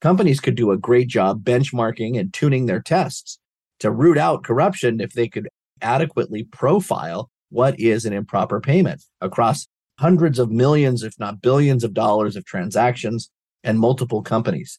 companies 0.00 0.40
could 0.40 0.54
do 0.54 0.70
a 0.70 0.78
great 0.78 1.08
job 1.08 1.42
benchmarking 1.42 2.18
and 2.18 2.32
tuning 2.32 2.66
their 2.66 2.80
tests 2.80 3.38
to 3.80 3.90
root 3.90 4.18
out 4.18 4.44
corruption 4.44 5.00
if 5.00 5.12
they 5.12 5.28
could 5.28 5.48
adequately 5.80 6.44
profile 6.44 7.30
what 7.50 7.78
is 7.78 8.04
an 8.04 8.12
improper 8.12 8.60
payment 8.60 9.02
across 9.20 9.66
hundreds 9.98 10.38
of 10.38 10.50
millions, 10.50 11.02
if 11.02 11.18
not 11.18 11.40
billions 11.40 11.84
of 11.84 11.94
dollars 11.94 12.36
of 12.36 12.44
transactions 12.44 13.30
and 13.64 13.78
multiple 13.78 14.22
companies. 14.22 14.78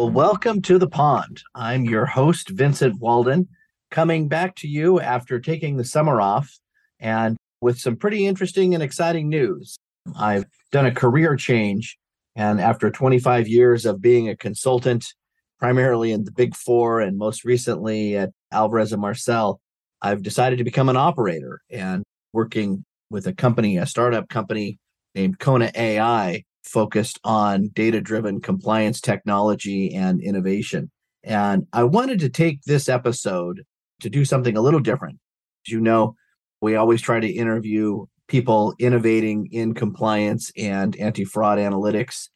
Well, 0.00 0.08
welcome 0.08 0.62
to 0.62 0.78
the 0.78 0.88
pond. 0.88 1.42
I'm 1.54 1.84
your 1.84 2.06
host, 2.06 2.48
Vincent 2.48 2.98
Walden, 3.00 3.48
coming 3.90 4.28
back 4.28 4.56
to 4.56 4.66
you 4.66 4.98
after 4.98 5.38
taking 5.38 5.76
the 5.76 5.84
summer 5.84 6.22
off 6.22 6.58
and 6.98 7.36
with 7.60 7.78
some 7.78 7.96
pretty 7.96 8.26
interesting 8.26 8.72
and 8.72 8.82
exciting 8.82 9.28
news. 9.28 9.76
I've 10.18 10.46
done 10.72 10.86
a 10.86 10.94
career 10.94 11.36
change, 11.36 11.98
and 12.34 12.62
after 12.62 12.90
25 12.90 13.46
years 13.46 13.84
of 13.84 14.00
being 14.00 14.30
a 14.30 14.36
consultant, 14.38 15.04
primarily 15.58 16.12
in 16.12 16.24
the 16.24 16.32
Big 16.32 16.56
Four 16.56 17.00
and 17.02 17.18
most 17.18 17.44
recently 17.44 18.16
at 18.16 18.30
Alvarez 18.50 18.94
and 18.94 19.02
Marsal, 19.02 19.60
I've 20.00 20.22
decided 20.22 20.56
to 20.56 20.64
become 20.64 20.88
an 20.88 20.96
operator 20.96 21.60
and 21.68 22.04
working 22.32 22.86
with 23.10 23.26
a 23.26 23.34
company, 23.34 23.76
a 23.76 23.84
startup 23.84 24.30
company 24.30 24.78
named 25.14 25.38
Kona 25.38 25.70
AI, 25.74 26.44
focused 26.64 27.18
on 27.24 27.68
data 27.74 28.00
driven 28.00 28.40
compliance 28.40 29.00
technology 29.00 29.94
and 29.94 30.20
innovation. 30.20 30.90
And 31.22 31.66
I 31.72 31.84
wanted 31.84 32.20
to 32.20 32.28
take 32.28 32.62
this 32.62 32.88
episode 32.88 33.62
to 34.00 34.10
do 34.10 34.24
something 34.24 34.56
a 34.56 34.60
little 34.60 34.80
different. 34.80 35.18
As 35.66 35.72
you 35.72 35.80
know, 35.80 36.16
we 36.60 36.76
always 36.76 37.02
try 37.02 37.20
to 37.20 37.28
interview 37.28 38.06
people 38.28 38.74
innovating 38.78 39.48
in 39.50 39.74
compliance 39.74 40.52
and 40.56 40.96
anti 40.96 41.24
fraud 41.24 41.58
analytics. 41.58 42.28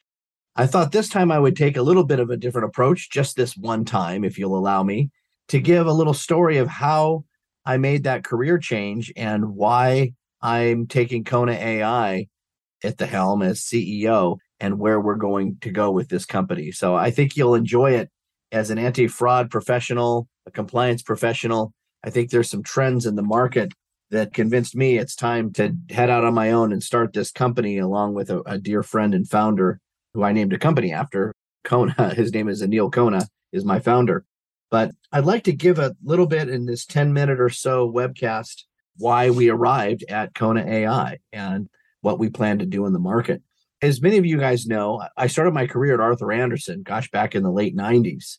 I 0.55 0.67
thought 0.67 0.91
this 0.91 1.09
time 1.09 1.31
I 1.31 1.39
would 1.39 1.55
take 1.55 1.77
a 1.77 1.81
little 1.81 2.05
bit 2.05 2.19
of 2.19 2.29
a 2.29 2.37
different 2.37 2.67
approach, 2.67 3.09
just 3.09 3.35
this 3.35 3.57
one 3.57 3.85
time, 3.85 4.23
if 4.23 4.37
you'll 4.37 4.57
allow 4.57 4.83
me, 4.83 5.09
to 5.49 5.59
give 5.59 5.87
a 5.87 5.93
little 5.93 6.13
story 6.13 6.57
of 6.57 6.67
how 6.67 7.25
I 7.65 7.77
made 7.77 8.03
that 8.03 8.23
career 8.23 8.57
change 8.57 9.11
and 9.17 9.55
why 9.55 10.13
I'm 10.41 10.87
taking 10.87 11.23
Kona 11.23 11.53
AI 11.53 12.27
at 12.85 12.97
the 12.97 13.05
helm 13.05 13.41
as 13.41 13.61
CEO 13.61 14.37
and 14.59 14.79
where 14.79 14.99
we're 14.99 15.15
going 15.15 15.57
to 15.61 15.71
go 15.71 15.91
with 15.91 16.09
this 16.09 16.25
company. 16.25 16.71
So 16.71 16.95
I 16.95 17.11
think 17.11 17.35
you'll 17.35 17.55
enjoy 17.55 17.91
it 17.91 18.09
as 18.51 18.69
an 18.69 18.77
anti 18.77 19.07
fraud 19.07 19.51
professional, 19.51 20.27
a 20.45 20.51
compliance 20.51 21.01
professional. 21.01 21.73
I 22.03 22.09
think 22.09 22.29
there's 22.29 22.49
some 22.49 22.63
trends 22.63 23.05
in 23.05 23.15
the 23.15 23.23
market 23.23 23.73
that 24.11 24.33
convinced 24.33 24.75
me 24.75 24.97
it's 24.97 25.15
time 25.15 25.51
to 25.53 25.75
head 25.89 26.09
out 26.09 26.23
on 26.23 26.33
my 26.33 26.51
own 26.51 26.71
and 26.71 26.81
start 26.81 27.13
this 27.13 27.31
company 27.31 27.79
along 27.79 28.13
with 28.13 28.29
a, 28.29 28.41
a 28.45 28.57
dear 28.57 28.83
friend 28.83 29.13
and 29.13 29.27
founder 29.27 29.79
who 30.13 30.23
I 30.23 30.31
named 30.31 30.53
a 30.53 30.59
company 30.59 30.93
after. 30.93 31.33
Kona, 31.63 32.13
his 32.15 32.31
name 32.31 32.47
is 32.47 32.61
Anil 32.61 32.91
Kona, 32.91 33.27
is 33.51 33.65
my 33.65 33.79
founder. 33.79 34.23
But 34.71 34.91
I'd 35.11 35.25
like 35.25 35.43
to 35.45 35.53
give 35.53 35.79
a 35.79 35.95
little 36.03 36.27
bit 36.27 36.49
in 36.49 36.65
this 36.65 36.85
10 36.85 37.13
minute 37.13 37.39
or 37.39 37.49
so 37.49 37.91
webcast 37.91 38.63
why 38.97 39.29
we 39.29 39.49
arrived 39.49 40.05
at 40.07 40.33
Kona 40.33 40.65
AI 40.65 41.17
and 41.33 41.67
what 42.05 42.19
we 42.19 42.29
plan 42.29 42.59
to 42.59 42.67
do 42.67 42.85
in 42.85 42.93
the 42.93 42.99
market. 42.99 43.41
As 43.81 43.99
many 43.99 44.17
of 44.17 44.27
you 44.27 44.37
guys 44.37 44.67
know, 44.67 45.03
I 45.17 45.25
started 45.25 45.55
my 45.55 45.65
career 45.65 45.95
at 45.95 45.99
Arthur 45.99 46.31
Andersen, 46.31 46.83
gosh, 46.83 47.09
back 47.09 47.33
in 47.33 47.41
the 47.41 47.51
late 47.51 47.75
90s. 47.75 48.37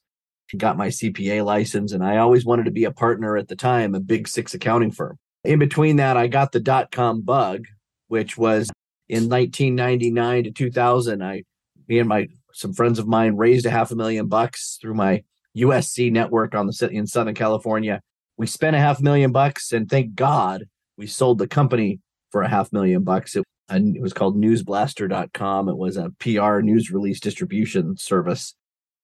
Got 0.57 0.77
my 0.77 0.87
CPA 0.87 1.45
license, 1.45 1.91
and 1.91 2.05
I 2.05 2.19
always 2.19 2.45
wanted 2.45 2.67
to 2.67 2.71
be 2.71 2.85
a 2.85 2.93
partner 2.93 3.37
at 3.37 3.49
the 3.49 3.57
time, 3.57 3.97
a 3.97 4.01
big 4.01 4.29
six 4.29 4.55
accounting 4.55 4.93
firm. 4.93 5.19
In 5.43 5.59
between 5.59 5.97
that, 5.97 6.17
I 6.17 6.29
got 6.29 6.53
the 6.53 6.61
dot 6.61 6.93
com 6.93 7.23
bug, 7.23 7.65
which 8.07 8.39
was 8.39 8.71
in 9.09 9.29
1999 9.29 10.45
to 10.45 10.51
2000. 10.53 11.25
I, 11.25 11.43
me 11.89 11.99
and 11.99 12.09
my 12.09 12.29
some 12.53 12.73
friends 12.73 13.01
of 13.01 13.09
mine 13.09 13.37
raised 13.37 13.67
a 13.67 13.71
half 13.71 13.91
a 13.91 13.97
million 13.97 14.29
bucks 14.29 14.79
through 14.81 14.95
my 14.95 15.25
USC 15.57 16.13
network 16.13 16.55
on 16.55 16.69
the 16.69 16.73
city 16.73 16.97
in 16.97 17.09
Southern 17.09 17.35
California. 17.35 18.01
We 18.37 18.47
spent 18.47 18.77
a 18.77 18.81
half 18.81 19.01
million 19.01 19.33
bucks, 19.33 19.73
and 19.73 19.91
thank 19.91 20.15
God 20.15 20.69
we 20.97 21.09
sold 21.09 21.39
the 21.39 21.49
company 21.49 21.99
for 22.31 22.43
a 22.43 22.49
half 22.49 22.73
million 22.73 23.03
bucks. 23.03 23.35
It 23.35 23.43
it 23.69 24.03
was 24.03 24.13
called 24.13 24.37
newsblaster.com. 24.37 25.69
It 25.69 25.77
was 25.77 25.97
a 25.97 26.13
PR 26.19 26.61
news 26.61 26.91
release 26.91 27.21
distribution 27.21 27.97
service. 27.97 28.55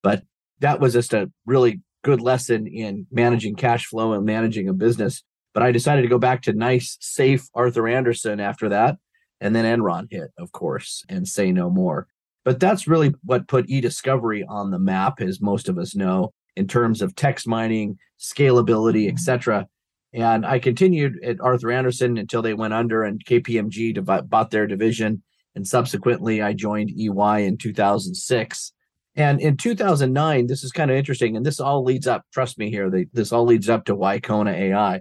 But 0.03 0.23
that 0.61 0.81
was 0.81 0.93
just 0.93 1.15
a 1.15 1.31
really 1.47 1.81
good 2.05 2.21
lesson 2.21 2.67
in 2.67 3.07
managing 3.11 3.57
cash 3.57 3.87
flow 3.87 4.13
and 4.13 4.25
managing 4.25 4.69
a 4.69 4.73
business. 4.73 5.23
But 5.55 5.63
I 5.63 5.73
decided 5.73 6.03
to 6.03 6.09
go 6.09 6.19
back 6.19 6.43
to 6.43 6.53
nice, 6.53 6.97
safe 7.01 7.49
Arthur 7.55 7.89
Andersen 7.89 8.41
after 8.41 8.69
that. 8.71 8.97
And 9.41 9.55
then 9.55 9.65
Enron 9.65 10.07
hit, 10.11 10.31
of 10.39 10.53
course, 10.53 11.05
and 11.09 11.27
say 11.27 11.53
no 11.53 11.69
more. 11.69 12.07
But 12.45 12.61
that's 12.61 12.89
really 12.89 13.15
what 13.25 13.49
put 13.49 13.69
e-discovery 13.69 14.45
on 14.49 14.71
the 14.71 14.79
map, 14.79 15.21
as 15.21 15.41
most 15.41 15.69
of 15.69 15.79
us 15.79 15.95
know, 15.95 16.33
in 16.57 16.67
terms 16.67 17.03
of 17.03 17.15
text 17.15 17.47
mining, 17.47 17.99
scalability, 18.19 19.11
etc. 19.11 19.67
And 20.13 20.45
I 20.45 20.59
continued 20.59 21.23
at 21.25 21.41
Arthur 21.41 21.71
Andersen 21.71 22.19
until 22.19 22.43
they 22.43 22.55
went 22.55 22.75
under 22.75 23.03
and 23.03 23.25
KPMG 23.25 23.95
dev- 23.95 24.29
bought 24.29 24.51
their 24.51 24.67
division. 24.67 25.23
And 25.55 25.67
subsequently, 25.67 26.43
I 26.43 26.53
joined 26.53 26.91
EY 26.91 27.45
in 27.47 27.57
2006. 27.57 28.73
And 29.15 29.41
in 29.41 29.57
2009, 29.57 30.47
this 30.47 30.65
is 30.65 30.73
kind 30.73 30.91
of 30.91 30.97
interesting. 30.97 31.37
And 31.37 31.45
this 31.45 31.61
all 31.61 31.85
leads 31.85 32.07
up, 32.07 32.25
trust 32.33 32.59
me 32.59 32.71
here, 32.71 32.91
they, 32.91 33.07
this 33.13 33.33
all 33.33 33.45
leads 33.45 33.69
up 33.69 33.85
to 33.87 33.95
why 33.95 34.21
Kona 34.21 34.53
AI. 34.53 35.01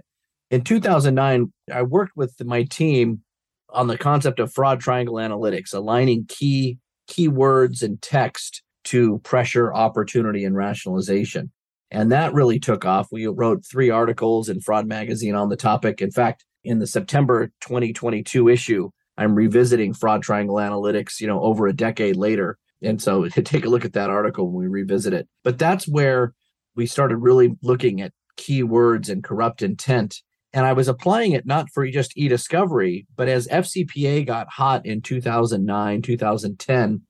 In 0.50 0.64
2009, 0.64 1.52
I 1.72 1.82
worked 1.82 2.16
with 2.16 2.34
my 2.44 2.64
team 2.64 3.22
on 3.70 3.86
the 3.86 3.96
concept 3.96 4.38
of 4.38 4.52
fraud 4.52 4.80
triangle 4.80 5.14
analytics, 5.14 5.72
aligning 5.72 6.26
key 6.28 6.78
keywords 7.08 7.82
and 7.82 8.00
text 8.02 8.62
to 8.84 9.18
pressure, 9.20 9.72
opportunity, 9.72 10.44
and 10.44 10.56
rationalization. 10.56 11.50
And 11.92 12.10
that 12.10 12.32
really 12.32 12.58
took 12.58 12.86
off. 12.86 13.08
We 13.12 13.26
wrote 13.26 13.66
three 13.70 13.90
articles 13.90 14.48
in 14.48 14.62
Fraud 14.62 14.86
Magazine 14.86 15.34
on 15.34 15.50
the 15.50 15.56
topic. 15.56 16.00
In 16.00 16.10
fact, 16.10 16.44
in 16.64 16.78
the 16.78 16.86
September 16.86 17.48
2022 17.60 18.48
issue, 18.48 18.90
I'm 19.18 19.34
revisiting 19.34 19.92
Fraud 19.92 20.22
Triangle 20.22 20.56
Analytics, 20.56 21.20
you 21.20 21.26
know, 21.26 21.42
over 21.42 21.66
a 21.66 21.72
decade 21.74 22.16
later. 22.16 22.58
And 22.82 23.00
so 23.00 23.28
take 23.28 23.66
a 23.66 23.68
look 23.68 23.84
at 23.84 23.92
that 23.92 24.08
article 24.08 24.50
when 24.50 24.62
we 24.62 24.68
revisit 24.68 25.12
it. 25.12 25.28
But 25.44 25.58
that's 25.58 25.86
where 25.86 26.32
we 26.74 26.86
started 26.86 27.18
really 27.18 27.56
looking 27.62 28.00
at 28.00 28.12
keywords 28.38 29.10
and 29.10 29.22
corrupt 29.22 29.60
intent. 29.60 30.22
And 30.54 30.64
I 30.64 30.72
was 30.72 30.88
applying 30.88 31.32
it 31.32 31.46
not 31.46 31.68
for 31.74 31.86
just 31.88 32.16
e 32.16 32.26
discovery, 32.26 33.06
but 33.16 33.28
as 33.28 33.48
FCPA 33.48 34.26
got 34.26 34.50
hot 34.50 34.86
in 34.86 35.02
2009, 35.02 36.00
2010, 36.00 37.02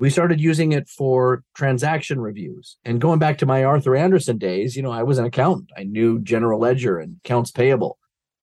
we 0.00 0.08
started 0.08 0.40
using 0.40 0.72
it 0.72 0.88
for 0.88 1.44
transaction 1.54 2.20
reviews. 2.20 2.78
And 2.86 3.02
going 3.02 3.18
back 3.18 3.36
to 3.38 3.46
my 3.46 3.62
Arthur 3.62 3.94
Andersen 3.94 4.38
days, 4.38 4.74
you 4.74 4.82
know, 4.82 4.90
I 4.90 5.02
was 5.02 5.18
an 5.18 5.26
accountant. 5.26 5.68
I 5.76 5.84
knew 5.84 6.18
general 6.20 6.58
ledger 6.58 6.98
and 6.98 7.18
accounts 7.22 7.50
payable. 7.50 7.98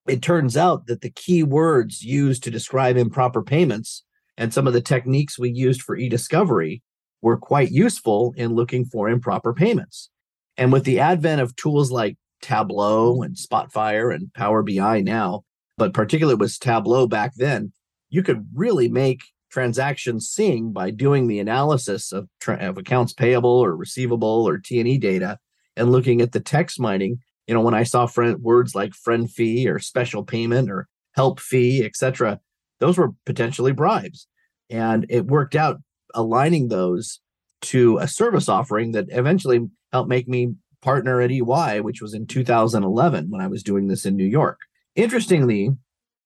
It 0.06 0.22
turns 0.22 0.56
out 0.56 0.86
that 0.86 1.00
the 1.00 1.10
key 1.10 1.42
words 1.42 2.02
used 2.04 2.44
to 2.44 2.50
describe 2.52 2.96
improper 2.96 3.42
payments 3.42 4.04
and 4.36 4.54
some 4.54 4.68
of 4.68 4.72
the 4.72 4.80
techniques 4.80 5.36
we 5.36 5.50
used 5.50 5.82
for 5.82 5.96
e-discovery 5.96 6.80
were 7.22 7.36
quite 7.36 7.72
useful 7.72 8.32
in 8.36 8.54
looking 8.54 8.84
for 8.84 9.08
improper 9.08 9.52
payments. 9.52 10.10
And 10.56 10.72
with 10.72 10.84
the 10.84 11.00
advent 11.00 11.40
of 11.40 11.56
tools 11.56 11.90
like 11.90 12.16
Tableau 12.40 13.22
and 13.22 13.34
Spotfire 13.34 14.14
and 14.14 14.32
Power 14.32 14.62
BI 14.62 15.00
now, 15.00 15.42
but 15.76 15.92
particularly 15.92 16.38
was 16.38 16.56
Tableau 16.56 17.08
back 17.08 17.32
then, 17.34 17.72
you 18.10 18.22
could 18.22 18.46
really 18.54 18.88
make 18.88 19.22
transactions 19.50 20.28
seeing 20.28 20.72
by 20.72 20.90
doing 20.90 21.26
the 21.26 21.38
analysis 21.38 22.12
of, 22.12 22.28
tra- 22.40 22.56
of 22.56 22.78
accounts 22.78 23.12
payable 23.12 23.50
or 23.50 23.76
receivable 23.76 24.48
or 24.48 24.58
T&E 24.58 24.98
data 24.98 25.38
and 25.76 25.92
looking 25.92 26.20
at 26.20 26.32
the 26.32 26.40
text 26.40 26.80
mining. 26.80 27.18
You 27.46 27.54
know, 27.54 27.62
when 27.62 27.74
I 27.74 27.82
saw 27.82 28.06
friend, 28.06 28.38
words 28.40 28.74
like 28.74 28.94
friend 28.94 29.30
fee 29.30 29.68
or 29.68 29.78
special 29.78 30.24
payment 30.24 30.70
or 30.70 30.86
help 31.14 31.40
fee, 31.40 31.84
etc., 31.84 32.40
those 32.80 32.98
were 32.98 33.12
potentially 33.26 33.72
bribes. 33.72 34.28
And 34.70 35.06
it 35.08 35.26
worked 35.26 35.56
out 35.56 35.78
aligning 36.14 36.68
those 36.68 37.20
to 37.60 37.98
a 37.98 38.06
service 38.06 38.48
offering 38.48 38.92
that 38.92 39.06
eventually 39.08 39.66
helped 39.92 40.08
make 40.08 40.28
me 40.28 40.54
partner 40.80 41.20
at 41.20 41.30
EY, 41.30 41.80
which 41.80 42.00
was 42.00 42.14
in 42.14 42.26
2011 42.26 43.30
when 43.30 43.40
I 43.40 43.48
was 43.48 43.62
doing 43.62 43.88
this 43.88 44.06
in 44.06 44.16
New 44.16 44.26
York. 44.26 44.58
Interestingly, 44.94 45.70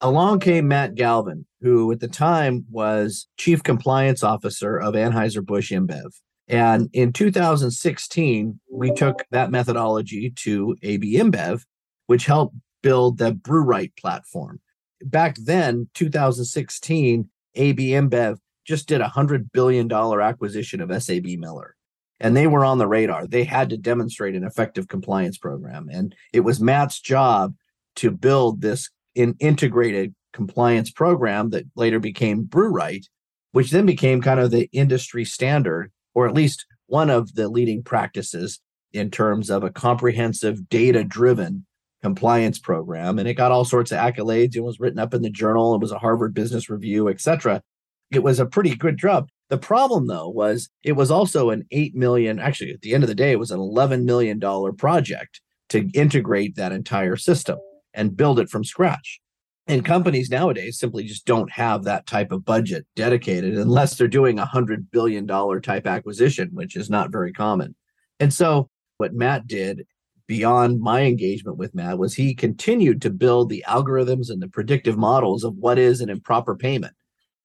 along 0.01 0.41
came 0.41 0.69
Matt 0.69 0.95
Galvin, 0.95 1.47
who 1.63 1.93
at 1.93 2.01
the 2.01 2.09
time 2.09 2.65
was 2.71 3.29
chief 3.39 3.63
compliance 3.63 4.23
officer 4.23 4.77
of 4.79 4.95
Anheuser-Busch 4.95 5.71
InBev. 5.71 6.13
And 6.49 6.91
in 6.93 7.13
2016, 7.13 8.61
we 8.71 8.93
took 8.93 9.25
that 9.31 9.51
methodology 9.51 10.31
to 10.37 10.77
AB 10.83 11.17
InBev, 11.17 11.63
which 12.09 12.27
helped 12.27 12.57
build 12.83 13.19
the 13.19 13.33
BrewRight 13.33 13.97
platform. 13.97 14.61
Back 15.05 15.37
then, 15.37 15.89
2016, 15.95 17.29
AB 17.55 17.89
InBev 17.91 18.39
just 18.65 18.89
did 18.89 19.01
a 19.01 19.09
$100 19.09 19.53
billion 19.53 19.91
acquisition 19.91 20.81
of 20.81 21.03
SAB 21.03 21.27
Miller. 21.39 21.77
And 22.21 22.37
they 22.37 22.47
were 22.47 22.65
on 22.65 22.79
the 22.79 22.87
radar. 22.87 23.27
They 23.27 23.45
had 23.45 23.71
to 23.71 23.77
demonstrate 23.77 24.37
an 24.37 24.45
effective 24.45 24.89
compliance 24.89 25.39
program. 25.39 25.89
And 25.91 26.15
it 26.33 26.41
was 26.41 26.61
Matt's 26.61 27.01
job 27.01 27.55
to 27.97 28.11
build 28.11 28.61
this 28.61 28.91
in 29.15 29.35
integrated 29.41 30.15
compliance 30.33 30.91
program 30.91 31.51
that 31.51 31.65
later 31.77 32.01
became 32.01 32.45
BrewRight, 32.45 33.07
which 33.53 33.71
then 33.71 33.87
became 33.87 34.23
kind 34.23 34.41
of 34.41 34.51
the 34.51 34.69
industry 34.73 35.25
standard, 35.25 35.93
or 36.15 36.27
at 36.27 36.35
least 36.35 36.67
one 36.87 37.11
of 37.11 37.35
the 37.35 37.49
leading 37.49 37.83
practices 37.83 38.61
in 38.93 39.11
terms 39.11 39.51
of 39.51 39.63
a 39.63 39.71
comprehensive 39.71 40.69
data 40.69 41.05
driven 41.05 41.67
compliance 42.03 42.59
program. 42.59 43.19
And 43.19 43.29
it 43.29 43.35
got 43.35 43.53
all 43.53 43.65
sorts 43.65 43.93
of 43.93 43.99
accolades. 43.99 44.57
It 44.57 44.61
was 44.61 44.81
written 44.81 44.99
up 44.99 45.15
in 45.15 45.23
the 45.23 45.31
journal, 45.31 45.75
it 45.75 45.81
was 45.81 45.93
a 45.93 45.99
Harvard 45.99 46.35
Business 46.35 46.69
Review, 46.69 47.09
etc. 47.09 47.63
It 48.11 48.23
was 48.23 48.41
a 48.41 48.47
pretty 48.47 48.75
good 48.75 48.99
job. 48.99 49.29
The 49.49 49.59
problem, 49.59 50.07
though, 50.07 50.29
was 50.29 50.69
it 50.83 50.93
was 50.93 51.11
also 51.11 51.51
an 51.51 51.67
8 51.71 51.95
million, 51.95 52.39
actually, 52.39 52.73
at 52.73 52.81
the 52.81 52.95
end 52.95 53.05
of 53.05 53.09
the 53.09 53.15
day, 53.15 53.33
it 53.33 53.39
was 53.39 53.51
an 53.51 53.61
$11 53.61 54.05
million 54.05 54.41
project 54.77 55.41
to 55.71 55.89
integrate 55.95 56.57
that 56.57 56.73
entire 56.73 57.17
system 57.17 57.59
and 57.95 58.17
build 58.17 58.39
it 58.39 58.51
from 58.51 58.65
scratch. 58.65 59.22
And 59.69 59.85
companies 59.85 60.29
nowadays 60.29 60.79
simply 60.79 61.05
just 61.05 61.25
don't 61.25 61.51
have 61.53 61.85
that 61.85 62.07
type 62.07 62.33
of 62.33 62.45
budget 62.45 62.85
dedicated 62.97 63.57
unless 63.57 63.97
they're 63.97 64.09
doing 64.09 64.39
a 64.39 64.47
$100 64.47 64.87
billion 64.91 65.27
type 65.63 65.87
acquisition, 65.87 66.51
which 66.53 66.77
is 66.77 66.91
not 66.91 67.13
very 67.13 67.33
common. 67.33 67.77
And 68.19 68.35
so, 68.35 68.69
what 68.99 69.15
Matt 69.15 69.47
did 69.47 69.87
beyond 70.27 70.81
my 70.81 71.03
engagement 71.03 71.59
with 71.59 71.75
Matt 71.75 71.99
was 71.99 72.15
he 72.15 72.35
continued 72.35 73.03
to 73.03 73.11
build 73.11 73.49
the 73.49 73.65
algorithms 73.69 74.31
and 74.31 74.43
the 74.43 74.49
predictive 74.49 74.97
models 74.97 75.45
of 75.45 75.57
what 75.57 75.79
is 75.79 76.01
an 76.01 76.09
improper 76.09 76.57
payment, 76.57 76.95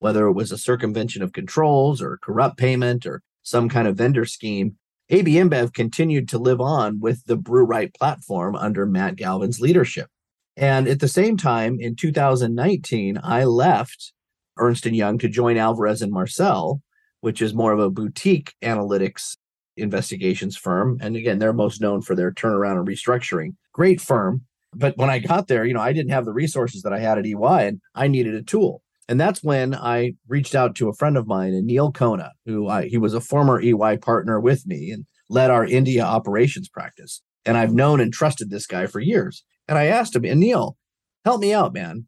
whether 0.00 0.26
it 0.26 0.32
was 0.32 0.50
a 0.50 0.58
circumvention 0.58 1.22
of 1.22 1.32
controls 1.32 2.02
or 2.02 2.18
corrupt 2.22 2.56
payment 2.56 3.06
or 3.06 3.22
some 3.42 3.68
kind 3.68 3.86
of 3.86 3.96
vendor 3.96 4.24
scheme. 4.24 4.76
AB 5.10 5.32
InBev 5.32 5.72
continued 5.72 6.28
to 6.28 6.38
live 6.38 6.60
on 6.60 7.00
with 7.00 7.24
the 7.26 7.36
BrewRight 7.36 7.94
platform 7.94 8.54
under 8.56 8.86
Matt 8.86 9.16
Galvin's 9.16 9.60
leadership. 9.60 10.08
And 10.58 10.88
at 10.88 10.98
the 10.98 11.08
same 11.08 11.36
time, 11.36 11.78
in 11.78 11.94
2019, 11.94 13.20
I 13.22 13.44
left 13.44 14.12
Ernst 14.58 14.84
& 14.84 14.86
Young 14.86 15.16
to 15.18 15.28
join 15.28 15.56
Alvarez 15.56 16.02
and 16.02 16.12
Marsal, 16.12 16.82
which 17.20 17.40
is 17.40 17.54
more 17.54 17.72
of 17.72 17.78
a 17.78 17.90
boutique 17.90 18.54
analytics 18.60 19.36
investigations 19.76 20.56
firm. 20.56 20.98
And 21.00 21.14
again, 21.14 21.38
they're 21.38 21.52
most 21.52 21.80
known 21.80 22.02
for 22.02 22.16
their 22.16 22.32
turnaround 22.32 22.76
and 22.76 22.88
restructuring. 22.88 23.54
Great 23.72 24.00
firm. 24.00 24.42
But 24.74 24.96
when 24.96 25.10
I 25.10 25.20
got 25.20 25.46
there, 25.46 25.64
you 25.64 25.74
know, 25.74 25.80
I 25.80 25.92
didn't 25.92 26.10
have 26.10 26.24
the 26.24 26.32
resources 26.32 26.82
that 26.82 26.92
I 26.92 26.98
had 26.98 27.18
at 27.18 27.26
EY 27.26 27.68
and 27.68 27.80
I 27.94 28.08
needed 28.08 28.34
a 28.34 28.42
tool. 28.42 28.82
And 29.08 29.20
that's 29.20 29.44
when 29.44 29.76
I 29.76 30.14
reached 30.26 30.56
out 30.56 30.74
to 30.76 30.88
a 30.88 30.94
friend 30.94 31.16
of 31.16 31.28
mine, 31.28 31.52
Neil 31.64 31.92
Kona, 31.92 32.32
who 32.44 32.66
I, 32.66 32.88
he 32.88 32.98
was 32.98 33.14
a 33.14 33.20
former 33.20 33.62
EY 33.62 33.98
partner 33.98 34.40
with 34.40 34.66
me 34.66 34.90
and 34.90 35.06
led 35.30 35.50
our 35.50 35.64
India 35.64 36.02
operations 36.02 36.68
practice. 36.68 37.22
And 37.46 37.56
I've 37.56 37.72
known 37.72 38.00
and 38.00 38.12
trusted 38.12 38.50
this 38.50 38.66
guy 38.66 38.86
for 38.86 38.98
years. 38.98 39.44
And 39.68 39.78
I 39.78 39.86
asked 39.86 40.16
him, 40.16 40.24
and 40.24 40.40
Neil, 40.40 40.76
help 41.24 41.40
me 41.40 41.52
out, 41.52 41.72
man. 41.72 42.06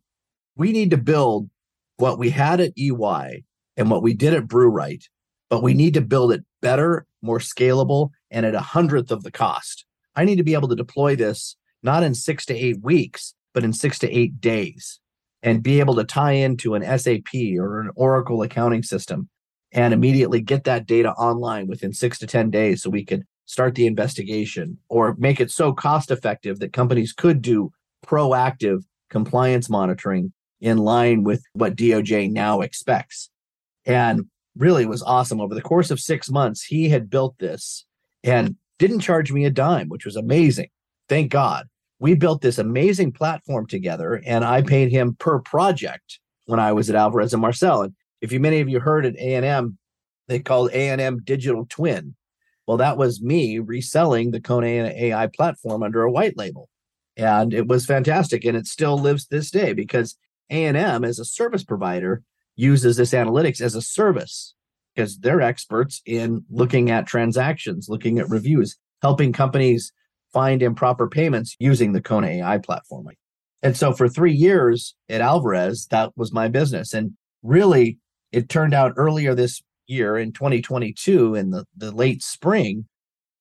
We 0.57 0.73
need 0.73 0.91
to 0.91 0.97
build 0.97 1.51
what 1.97 2.19
we 2.19 2.31
had 2.31 2.61
at 2.61 2.73
EY 2.77 3.45
and 3.77 3.91
what 3.91 4.03
we 4.03 4.15
did 4.15 4.35
at 4.35 4.47
BrewRight, 4.47 5.05
but 5.49 5.63
we 5.63 5.75
need 5.75 5.95
to 5.95 6.01
build 6.01 6.33
it 6.33 6.45
better, 6.63 7.07
more 7.23 7.39
scalable, 7.39 8.11
and 8.31 8.47
at 8.47 8.55
a 8.55 8.61
hundredth 8.61 9.11
of 9.11 9.23
the 9.23 9.31
cost. 9.31 9.85
I 10.17 10.25
need 10.25 10.37
to 10.37 10.43
be 10.43 10.55
able 10.55 10.69
to 10.69 10.77
deploy 10.77 11.17
this 11.17 11.57
not 11.83 12.03
in 12.03 12.15
six 12.15 12.45
to 12.47 12.55
eight 12.55 12.83
weeks, 12.83 13.35
but 13.55 13.65
in 13.65 13.73
six 13.73 13.99
to 14.01 14.11
eight 14.11 14.41
days 14.41 15.01
and 15.43 15.63
be 15.63 15.81
able 15.81 15.95
to 15.97 16.05
tie 16.05 16.33
into 16.33 16.75
an 16.75 16.99
SAP 16.99 17.35
or 17.59 17.81
an 17.81 17.91
Oracle 17.95 18.43
accounting 18.43 18.83
system 18.83 19.29
and 19.73 19.95
immediately 19.95 20.41
get 20.41 20.65
that 20.65 20.87
data 20.87 21.13
online 21.13 21.67
within 21.67 21.93
six 21.93 22.19
to 22.19 22.27
10 22.27 22.51
days 22.51 22.83
so 22.83 22.91
we 22.91 23.05
could 23.05 23.25
start 23.51 23.75
the 23.75 23.87
investigation 23.89 24.79
or 24.89 25.17
make 25.19 25.41
it 25.41 25.51
so 25.51 25.73
cost 25.73 26.13
effective 26.13 26.61
that 26.61 26.73
companies 26.73 27.13
could 27.13 27.43
do 27.43 27.73
proactive 28.07 28.85
compliance 29.11 29.69
monitoring 29.69 30.33
in 30.61 30.79
line 30.79 31.25
with 31.25 31.43
what 31.53 31.75
DOJ 31.75 32.31
now 32.31 32.61
expects. 32.61 33.29
And 33.85 34.27
really 34.57 34.87
was 34.87 35.03
awesome. 35.03 35.41
Over 35.41 35.57
the 35.57 35.63
course 35.63 35.91
of 35.91 35.99
six 35.99 36.31
months, 36.31 36.63
he 36.63 36.91
had 36.91 37.11
built 37.11 37.35
this 37.41 37.87
and 38.23 38.55
didn't 38.79 39.01
charge 39.01 39.33
me 39.33 39.45
a 39.45 39.51
dime, 39.51 39.89
which 39.89 40.05
was 40.05 40.15
amazing. 40.15 40.69
Thank 41.09 41.33
God. 41.33 41.67
We 41.99 42.15
built 42.15 42.43
this 42.43 42.59
amazing 42.59 43.13
platform 43.13 43.67
together, 43.67 44.23
and 44.25 44.45
I 44.45 44.63
paid 44.63 44.93
him 44.93 45.17
per 45.19 45.41
project 45.41 46.21
when 46.47 46.61
I 46.61 46.73
was 46.73 46.89
at 46.89 46.95
Alvarez 46.95 47.35
and 47.35 47.43
Marsal. 47.43 47.83
And 47.83 47.95
if 48.21 48.31
you 48.31 48.39
many 48.39 48.61
of 48.61 48.69
you 48.69 48.79
heard 48.79 49.05
at 49.05 49.17
A&M, 49.17 49.77
they 50.29 50.39
called 50.39 50.71
A&M 50.71 51.23
Digital 51.25 51.67
Twin. 51.69 52.15
Well, 52.71 52.77
that 52.77 52.99
was 52.99 53.21
me 53.21 53.59
reselling 53.59 54.31
the 54.31 54.41
Kona 54.41 54.69
AI 54.69 55.27
platform 55.27 55.83
under 55.83 56.05
a 56.05 56.13
white 56.13 56.37
label. 56.37 56.69
And 57.17 57.53
it 57.53 57.67
was 57.67 57.85
fantastic. 57.85 58.45
And 58.45 58.57
it 58.57 58.69
still 58.69 58.97
lives 58.97 59.27
this 59.27 59.51
day 59.51 59.73
because 59.73 60.17
A&M 60.51 61.05
as 61.05 61.19
a 61.19 61.25
service 61.25 61.65
provider 61.65 62.23
uses 62.55 62.97
this 62.97 63.11
analytics 63.11 63.61
as 63.61 63.75
a 63.75 63.83
service 63.83 64.55
because 64.95 65.19
they're 65.19 65.41
experts 65.41 66.01
in 66.07 66.45
looking 66.49 66.93
at 66.93 67.09
transactions, 67.09 67.89
looking 67.89 68.21
at 68.21 68.31
reviews, 68.31 68.77
helping 69.03 69.33
companies 69.33 69.93
find 70.33 70.63
improper 70.63 71.09
payments 71.09 71.57
using 71.59 71.93
the 71.93 72.01
Kona 72.01 72.29
AI 72.29 72.59
platform. 72.59 73.09
And 73.65 73.77
so 73.77 73.93
for 73.93 74.09
three 74.09 74.33
years 74.33 74.95
at 75.09 75.21
Alvarez, 75.21 75.89
that 75.91 76.13
was 76.17 76.33
my 76.33 76.47
business. 76.47 76.95
And 76.95 77.15
really, 77.43 77.99
it 78.31 78.49
turned 78.49 78.75
out 78.75 78.93
earlier 78.97 79.35
this 79.35 79.61
year 79.91 80.17
in 80.17 80.33
2022, 80.33 81.35
in 81.35 81.51
the, 81.51 81.65
the 81.77 81.91
late 81.91 82.23
spring, 82.23 82.87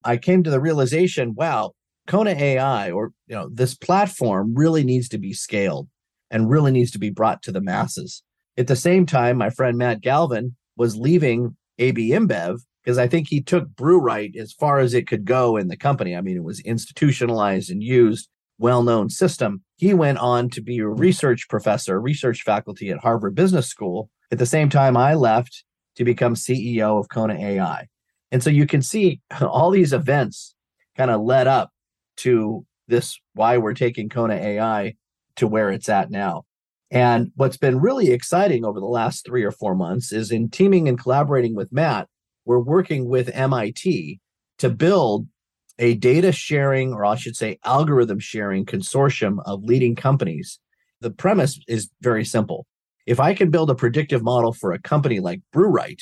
I 0.04 0.18
came 0.18 0.44
to 0.44 0.50
the 0.50 0.62
realization 0.62 1.36
wow, 1.36 1.74
Kona 2.08 2.32
AI 2.32 2.92
or 2.92 3.12
you 3.28 3.36
know 3.36 3.50
this 3.54 3.76
platform 3.76 4.54
really 4.56 4.84
needs 4.84 5.10
to 5.10 5.18
be 5.18 5.34
scaled 5.34 5.88
and 6.32 6.50
really 6.50 6.72
needs 6.72 6.92
to 6.92 7.00
be 7.00 7.10
brought 7.10 7.42
to 7.44 7.52
the 7.52 7.62
masses. 7.62 8.24
At 8.58 8.68
the 8.68 8.76
same 8.76 9.06
time, 9.06 9.38
my 9.38 9.50
friend 9.50 9.78
Matt 9.78 10.02
Galvin 10.02 10.56
was 10.76 10.96
leaving 10.96 11.56
AB 11.78 12.12
InBev 12.12 12.60
because 12.84 12.98
I 12.98 13.08
think 13.08 13.28
he 13.28 13.42
took 13.42 13.70
BrewRight 13.70 14.36
as 14.36 14.54
far 14.54 14.80
as 14.80 14.94
it 14.94 15.08
could 15.08 15.26
go 15.26 15.58
in 15.58 15.68
the 15.68 15.78
company. 15.78 16.16
I 16.16 16.22
mean, 16.22 16.38
it 16.38 16.44
was 16.44 16.60
institutionalized 16.62 17.70
and 17.70 17.84
used, 17.84 18.30
well 18.58 18.84
known 18.84 19.10
system. 19.10 19.64
He 19.78 19.94
went 19.94 20.18
on 20.18 20.50
to 20.52 20.62
be 20.62 20.80
a 20.80 20.88
research 20.88 21.48
professor, 21.50 22.00
research 22.02 22.42
faculty 22.42 22.90
at 22.90 23.00
Harvard 23.00 23.36
Business 23.36 23.68
School. 23.68 24.10
At 24.32 24.40
the 24.40 24.46
same 24.46 24.70
time, 24.70 24.98
I 24.98 25.14
left 25.14 25.64
to 26.00 26.06
become 26.06 26.34
CEO 26.34 26.98
of 26.98 27.10
Kona 27.10 27.36
AI. 27.36 27.86
And 28.32 28.42
so 28.42 28.50
you 28.50 28.66
can 28.66 28.82
see 28.82 29.20
all 29.42 29.70
these 29.70 29.94
events 29.94 30.56
kind 30.98 31.12
of 31.12 31.22
led 31.22 31.46
up 31.46 31.72
to 32.18 32.66
this 32.88 33.20
why 33.34 33.58
we're 33.58 33.74
taking 33.74 34.10
Kona 34.10 34.36
AI 34.36 34.96
to 35.36 35.46
where 35.46 35.70
it's 35.70 35.90
at 35.90 36.10
now. 36.10 36.44
And 36.90 37.32
what's 37.36 37.58
been 37.58 37.82
really 37.82 38.12
exciting 38.12 38.66
over 38.66 38.80
the 38.80 38.86
last 38.86 39.26
three 39.26 39.44
or 39.44 39.52
four 39.52 39.76
months 39.76 40.12
is 40.12 40.32
in 40.32 40.50
teaming 40.50 40.88
and 40.88 40.98
collaborating 40.98 41.54
with 41.54 41.72
Matt, 41.72 42.08
we're 42.46 42.60
working 42.60 43.08
with 43.08 43.30
MIT 43.34 44.20
to 44.58 44.70
build 44.70 45.28
a 45.78 45.96
data 45.96 46.32
sharing, 46.32 46.94
or 46.94 47.06
I 47.06 47.16
should 47.16 47.36
say, 47.36 47.60
algorithm 47.64 48.20
sharing 48.20 48.66
consortium 48.66 49.38
of 49.46 49.64
leading 49.64 49.96
companies. 49.96 50.60
The 51.02 51.12
premise 51.12 51.60
is 51.68 51.90
very 52.02 52.26
simple. 52.26 52.66
If 53.10 53.20
I 53.20 53.34
can 53.34 53.50
build 53.50 53.72
a 53.72 53.76
predictive 53.76 54.22
model 54.22 54.54
for 54.54 54.72
a 54.72 54.80
company 54.80 55.20
like 55.20 55.42
BrewRight 55.52 56.02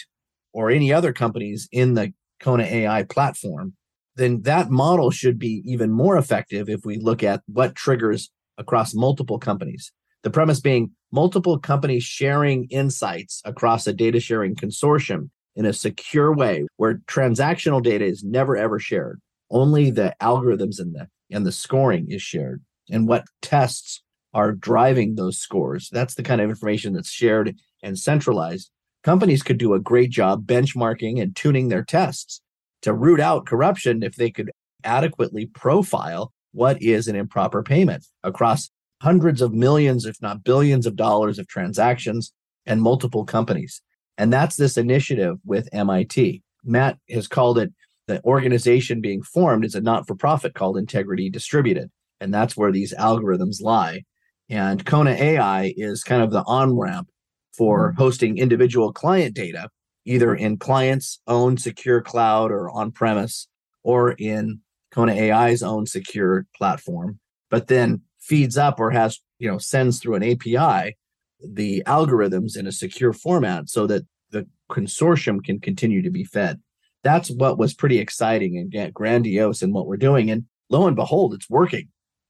or 0.51 0.69
any 0.69 0.91
other 0.91 1.13
companies 1.13 1.69
in 1.71 1.93
the 1.93 2.11
Kona 2.41 2.63
AI 2.63 3.03
platform, 3.03 3.75
then 4.17 4.41
that 4.41 4.69
model 4.69 5.09
should 5.09 5.39
be 5.39 5.61
even 5.63 5.89
more 5.89 6.17
effective 6.17 6.67
if 6.67 6.83
we 6.83 6.97
look 6.97 7.23
at 7.23 7.43
what 7.47 7.75
triggers 7.75 8.29
across 8.57 8.93
multiple 8.93 9.39
companies. 9.39 9.93
The 10.23 10.31
premise 10.31 10.59
being 10.59 10.91
multiple 11.09 11.57
companies 11.57 12.03
sharing 12.03 12.65
insights 12.65 13.41
across 13.45 13.87
a 13.87 13.93
data 13.93 14.19
sharing 14.19 14.53
consortium 14.53 15.29
in 15.55 15.65
a 15.65 15.71
secure 15.71 16.35
way 16.35 16.67
where 16.75 16.95
transactional 17.07 17.81
data 17.81 18.03
is 18.03 18.21
never 18.21 18.57
ever 18.57 18.79
shared. 18.79 19.21
Only 19.49 19.91
the 19.91 20.13
algorithms 20.21 20.77
and 20.77 20.93
the 20.93 21.07
and 21.31 21.45
the 21.45 21.53
scoring 21.53 22.07
is 22.09 22.21
shared 22.21 22.65
and 22.89 23.07
what 23.07 23.23
tests 23.41 24.03
are 24.37 24.51
driving 24.51 25.15
those 25.15 25.39
scores. 25.39 25.89
That's 25.91 26.13
the 26.13 26.21
kind 26.21 26.39
of 26.39 26.47
information 26.47 26.93
that's 26.93 27.09
shared 27.09 27.55
and 27.81 27.97
centralized. 27.97 28.69
Companies 29.03 29.41
could 29.41 29.57
do 29.57 29.73
a 29.73 29.79
great 29.79 30.11
job 30.11 30.45
benchmarking 30.45 31.19
and 31.19 31.35
tuning 31.35 31.69
their 31.69 31.83
tests 31.83 32.39
to 32.83 32.93
root 32.93 33.19
out 33.19 33.47
corruption 33.47 34.03
if 34.03 34.15
they 34.15 34.29
could 34.29 34.51
adequately 34.83 35.47
profile 35.47 36.31
what 36.51 36.79
is 36.83 37.07
an 37.07 37.15
improper 37.15 37.63
payment 37.63 38.05
across 38.23 38.69
hundreds 39.01 39.41
of 39.41 39.55
millions, 39.55 40.05
if 40.05 40.21
not 40.21 40.43
billions 40.43 40.85
of 40.85 40.95
dollars 40.95 41.39
of 41.39 41.47
transactions 41.47 42.31
and 42.67 42.79
multiple 42.79 43.25
companies. 43.25 43.81
And 44.19 44.31
that's 44.31 44.55
this 44.55 44.77
initiative 44.77 45.37
with 45.45 45.67
MIT. 45.71 46.43
Matt 46.63 46.99
has 47.09 47.27
called 47.27 47.57
it 47.57 47.73
the 48.05 48.23
organization 48.23 49.01
being 49.01 49.23
formed 49.23 49.65
is 49.65 49.73
a 49.73 49.81
not 49.81 50.05
for 50.05 50.13
profit 50.13 50.53
called 50.53 50.77
Integrity 50.77 51.31
Distributed. 51.31 51.89
And 52.21 52.31
that's 52.31 52.55
where 52.55 52.71
these 52.71 52.93
algorithms 52.93 53.63
lie. 53.63 54.03
And 54.49 54.85
Kona 54.85 55.11
AI 55.11 55.73
is 55.75 56.03
kind 56.03 56.21
of 56.21 56.31
the 56.31 56.43
on 56.43 56.77
ramp 56.77 57.09
for 57.57 57.89
mm-hmm. 57.89 57.97
hosting 57.97 58.37
individual 58.37 58.93
client 58.93 59.35
data, 59.35 59.69
either 60.05 60.33
in 60.33 60.57
clients' 60.57 61.19
own 61.27 61.57
secure 61.57 62.01
cloud 62.01 62.51
or 62.51 62.69
on 62.69 62.91
premise, 62.91 63.47
or 63.83 64.11
in 64.11 64.61
Kona 64.91 65.13
AI's 65.13 65.63
own 65.63 65.85
secure 65.85 66.45
platform, 66.55 67.19
but 67.49 67.67
then 67.67 68.01
feeds 68.19 68.57
up 68.57 68.79
or 68.79 68.91
has, 68.91 69.19
you 69.39 69.49
know, 69.49 69.57
sends 69.57 69.99
through 69.99 70.15
an 70.15 70.23
API 70.23 70.95
the 71.39 71.83
algorithms 71.85 72.57
in 72.57 72.67
a 72.67 72.71
secure 72.71 73.13
format 73.13 73.69
so 73.69 73.85
that 73.87 74.03
the 74.31 74.47
consortium 74.71 75.43
can 75.43 75.59
continue 75.59 76.01
to 76.01 76.09
be 76.09 76.23
fed. 76.23 76.59
That's 77.03 77.29
what 77.29 77.57
was 77.57 77.73
pretty 77.73 77.99
exciting 77.99 78.57
and 78.57 78.93
grandiose 78.93 79.61
in 79.61 79.71
what 79.71 79.85
we're 79.85 79.97
doing. 79.97 80.31
And 80.31 80.45
lo 80.69 80.87
and 80.87 80.95
behold, 80.95 81.33
it's 81.33 81.49
working. 81.49 81.89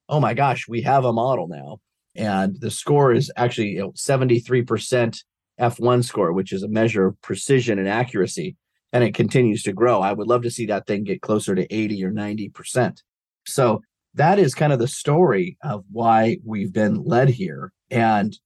Oh 0.09 0.19
my 0.19 0.33
gosh, 0.33 0.67
we 0.67 0.81
have 0.81 1.05
a 1.05 1.13
model 1.13 1.47
now. 1.47 1.79
And 2.17 2.59
the 2.59 2.71
score 2.71 3.13
is 3.13 3.31
actually 3.37 3.69
you 3.69 3.79
know, 3.79 3.91
73% 3.91 5.23
F1 5.59 6.03
score, 6.03 6.33
which 6.33 6.51
is 6.51 6.63
a 6.63 6.67
measure 6.67 7.07
of 7.07 7.21
precision 7.21 7.79
and 7.79 7.87
accuracy 7.87 8.55
and 8.93 9.03
it 9.03 9.13
continues 9.13 9.63
to 9.63 9.73
grow. 9.73 10.01
I 10.01 10.13
would 10.13 10.27
love 10.27 10.43
to 10.43 10.51
see 10.51 10.65
that 10.67 10.87
thing 10.87 11.03
get 11.03 11.21
closer 11.21 11.55
to 11.55 11.73
80 11.73 12.03
or 12.05 12.11
90%. 12.11 13.01
So 13.45 13.81
that 14.13 14.39
is 14.39 14.55
kind 14.55 14.73
of 14.73 14.79
the 14.79 14.87
story 14.87 15.57
of 15.63 15.83
why 15.91 16.37
we've 16.43 16.73
been 16.73 17.03
led 17.03 17.29
here. 17.29 17.71
And 17.91 18.37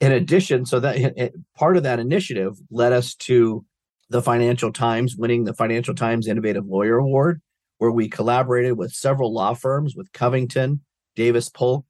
in 0.00 0.12
addition, 0.12 0.66
so 0.66 0.80
that 0.80 0.96
it, 0.98 1.34
part 1.56 1.76
of 1.76 1.84
that 1.84 2.00
initiative 2.00 2.54
led 2.70 2.92
us 2.92 3.14
to 3.14 3.64
the 4.10 4.20
Financial 4.20 4.72
Times 4.72 5.16
winning 5.16 5.44
the 5.44 5.54
Financial 5.54 5.94
Times 5.94 6.28
Innovative 6.28 6.66
Lawyer 6.66 6.98
Award, 6.98 7.40
where 7.78 7.90
we 7.90 8.08
collaborated 8.08 8.76
with 8.76 8.92
several 8.92 9.32
law 9.32 9.54
firms 9.54 9.94
with 9.96 10.12
Covington, 10.12 10.80
Davis 11.16 11.48
Polk, 11.48 11.86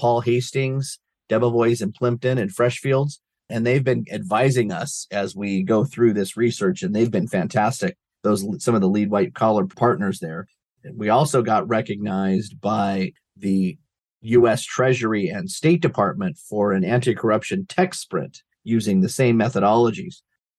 Paul 0.00 0.22
Hastings, 0.22 0.98
Debevoise 1.28 1.82
and 1.82 1.94
Plimpton, 1.94 2.38
and 2.38 2.50
Freshfields 2.50 3.18
and 3.50 3.66
they've 3.66 3.84
been 3.84 4.06
advising 4.10 4.72
us 4.72 5.06
as 5.10 5.34
we 5.34 5.62
go 5.62 5.84
through 5.84 6.14
this 6.14 6.36
research 6.36 6.82
and 6.82 6.94
they've 6.94 7.10
been 7.10 7.26
fantastic 7.26 7.96
those 8.22 8.46
some 8.62 8.74
of 8.74 8.80
the 8.80 8.88
lead 8.88 9.10
white 9.10 9.34
collar 9.34 9.66
partners 9.66 10.20
there. 10.20 10.46
We 10.94 11.08
also 11.08 11.42
got 11.42 11.68
recognized 11.68 12.60
by 12.60 13.12
the 13.36 13.78
US 14.22 14.62
Treasury 14.62 15.28
and 15.28 15.50
State 15.50 15.80
Department 15.80 16.36
for 16.36 16.72
an 16.72 16.84
anti-corruption 16.84 17.66
tech 17.66 17.94
sprint 17.94 18.42
using 18.62 19.00
the 19.00 19.08
same 19.08 19.38
methodologies 19.38 20.16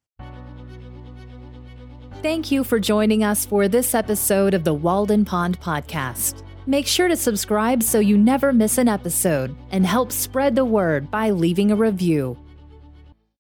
Thank 2.23 2.50
you 2.50 2.64
for 2.64 2.81
joining 2.81 3.23
us 3.23 3.47
for 3.47 3.69
this 3.69 3.95
episode 3.95 4.52
of 4.52 4.64
the 4.64 4.75
Walden 4.75 5.25
Pond 5.25 5.61
Podcast. 5.61 6.43
Make 6.67 6.88
sure 6.88 7.07
to 7.07 7.14
subscribe 7.14 7.85
so 7.85 8.00
you 8.00 8.19
never 8.19 8.52
miss 8.52 8.79
an 8.79 8.88
episode 8.88 9.57
and 9.71 9.87
help 9.87 10.11
spread 10.11 10.57
the 10.57 10.64
word 10.64 11.09
by 11.09 11.31
leaving 11.31 11.71
a 11.71 11.76
review. 11.76 12.37